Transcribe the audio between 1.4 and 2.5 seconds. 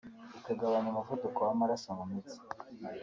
w’amaraso mu mitsi